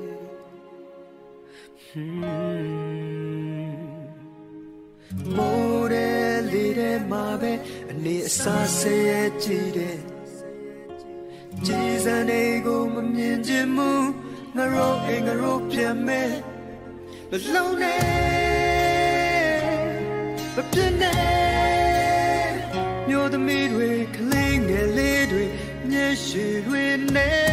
[5.35, 7.53] မိုးတဲ့လေးတဲ့မှာပဲ
[7.91, 9.97] အနေအစားဆဲရဲ့ကြည့်တဲ့
[11.65, 13.91] ကြည်စံနေကိုမမြင်ချင်မှု
[14.57, 16.31] ငါရောအိမ်ငါရောပြန်မဲ့
[17.29, 18.01] မလုံးနဲ့
[20.55, 22.49] မပြင်းနဲ့
[23.07, 25.43] မျိုးသမီးတွေကလေးငယ်လေးတွေ
[25.89, 26.83] မျက်ရှိတွေ
[27.15, 27.51] နဲ့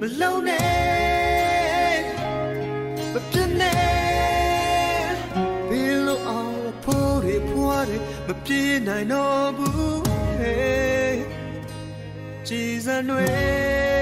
[0.00, 1.96] မလုံးနဲ့
[3.12, 5.10] မပြင်းနဲ့
[5.68, 10.06] ဘယ်လိုအောင်ဖို့တွေဖွားတွေမပြေးနိုင်တော့ဘူး
[12.48, 13.95] ကြည်စံတွေ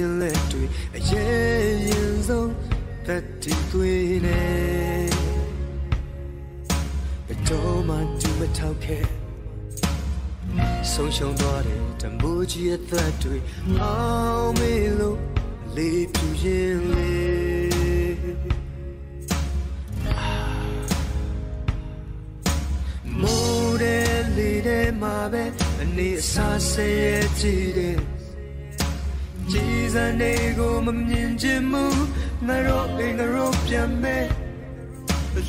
[0.00, 0.64] ခြင်းလက်တွေ
[0.96, 2.52] အရေးရင်ဆုံး
[3.06, 4.40] သက်တည်တွေ့နေ
[7.26, 9.04] ဘယ်တော့မှသူမထောက်ခဲ့
[10.92, 13.36] ဆုံးရှုံးသွားတဲ့တမိုးကြီးအသက်တွေ
[13.80, 13.96] အော
[14.40, 15.18] င်မေလို့
[15.76, 17.50] လေးပြူရင်လေး
[25.02, 25.44] မှာပဲ
[25.82, 27.99] အနေအစားဆဲရဲ့ကြည့်တယ်ကြည်
[29.94, 31.84] စံနေကိုမမြင်ချင်မှု
[32.46, 34.26] ငါတို့အိမ်ငါတို့ပြန်မဲ့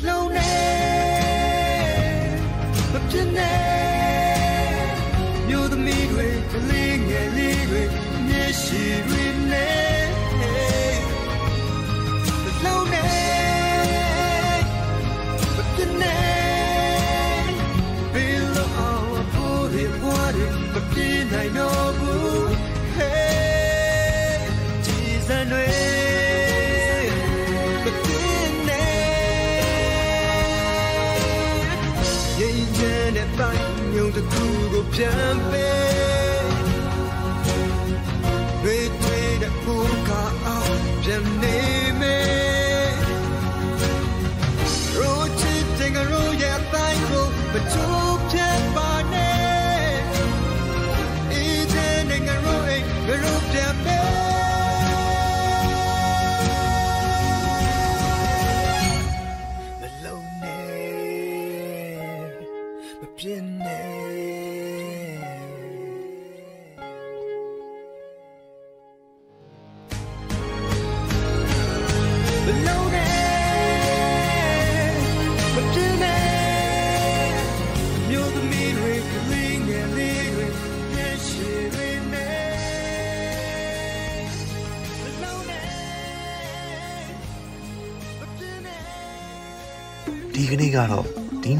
[0.06, 0.52] လုံးနေ
[2.92, 3.58] မပြင်းနဲ့
[5.48, 7.82] မြို့သမီးတွေကလေးငယ်လေးတွေ
[8.26, 9.91] မျက်ရှိတွေနဲ့
[34.14, 36.01] တိုင်းမြုံတစ်ခုကိုပြန်ပေး